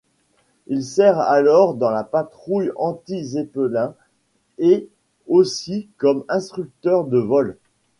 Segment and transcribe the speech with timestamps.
[0.65, 3.93] Il sert alors dans la patrouille anti-Zeppelin,
[4.57, 4.89] et
[5.27, 7.55] aussi comme instructeur de vol.